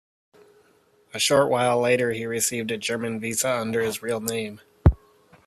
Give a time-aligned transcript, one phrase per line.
[1.13, 4.59] A short while later he received a German visa under his real name.